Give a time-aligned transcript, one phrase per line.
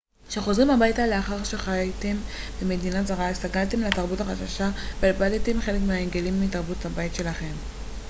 [0.29, 2.15] כשחוזרים הביתה לאחר שחייתם
[2.61, 7.51] במדינה זרה הסתגלתם לתרבות החדשה ואיבדתם חלק מההרגלים מתרבות הבית שלכם